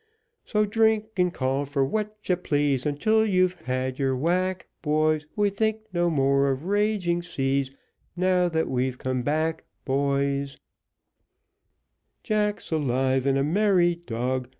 So 0.45 0.65
drink, 0.65 1.09
and 1.17 1.31
call 1.31 1.65
for 1.65 1.85
what 1.85 2.17
you 2.27 2.35
please, 2.35 2.87
Until 2.87 3.23
you've 3.23 3.53
had 3.53 3.99
your 3.99 4.17
whack, 4.17 4.67
boys; 4.81 5.27
We 5.35 5.51
think 5.51 5.81
no 5.93 6.09
more 6.09 6.49
of 6.49 6.65
raging 6.65 7.21
seas, 7.21 7.69
Now 8.15 8.49
that 8.49 8.67
we've 8.67 8.97
come 8.97 9.21
back, 9.21 9.63
boys. 9.85 10.57